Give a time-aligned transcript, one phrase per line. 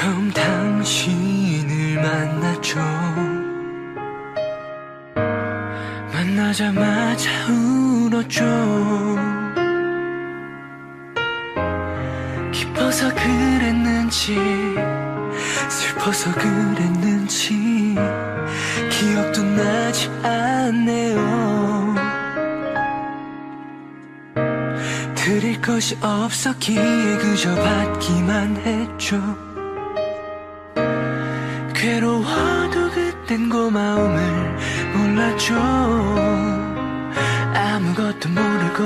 [0.00, 2.80] 처음 당신을 만났죠.
[6.10, 8.42] 만나자마자 울었죠.
[12.50, 14.38] 기뻐서 그랬는지
[15.68, 17.94] 슬퍼서 그랬는지
[18.90, 21.94] 기억도 나지 않네요.
[25.14, 29.49] 드릴 것이 없었기에 그저 받기만 했죠
[31.80, 34.20] 괴로워도 그땐 고마움을
[34.94, 35.54] 몰랐죠
[37.54, 38.84] 아무것도 모르고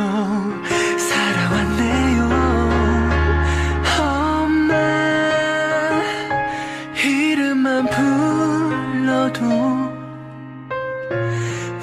[0.97, 2.31] 살아왔네요.
[4.01, 4.77] 엄마
[7.05, 9.41] 이름만 불러도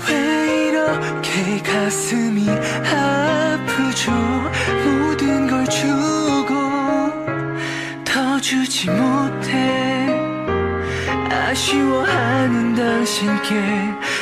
[0.08, 4.14] 왜 이렇게 가슴이 아프죠?
[4.86, 6.56] 모든 걸 주고
[8.06, 9.91] 더 주지 못해
[11.52, 13.60] 아쉬워하는 당신께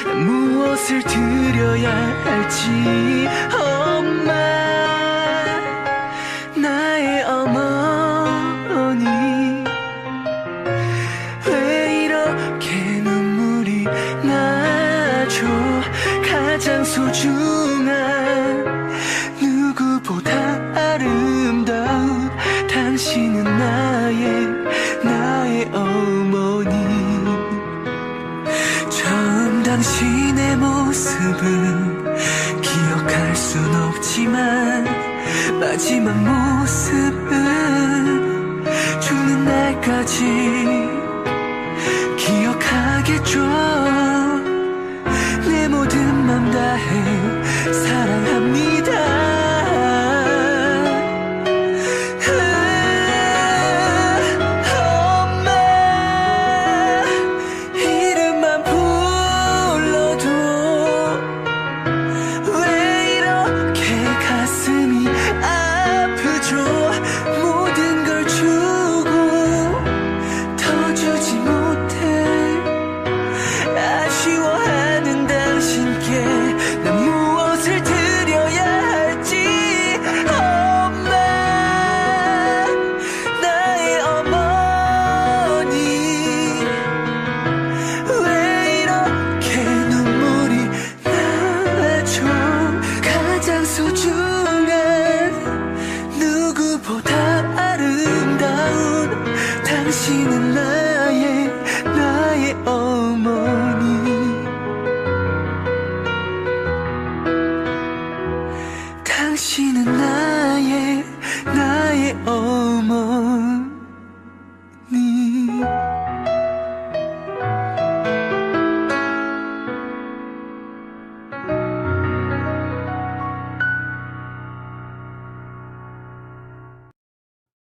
[0.04, 1.92] 난 무엇을 드려야
[2.24, 3.30] 할지.
[3.54, 4.34] 엄마
[6.56, 9.06] 나의 어머니
[11.46, 13.84] 왜 이렇게 눈물이
[14.24, 15.46] 나죠?
[16.28, 17.86] 가장 소중한
[19.40, 20.32] 누구보다
[20.74, 22.32] 아름다운
[22.68, 24.09] 당신은 나
[31.00, 34.84] 모습은 기억할 순 없지만
[35.58, 37.40] 마지막 모습은
[39.00, 40.26] 죽는 날까지
[42.18, 43.40] 기억하겠죠?
[45.48, 46.92] 내 모든 맘 다해
[47.72, 48.09] 사랑
[100.10, 101.48] 당신은 나의
[101.86, 103.86] 나의 어머니.
[109.04, 111.06] 당신은 나의
[111.46, 113.09] 나의 어머니.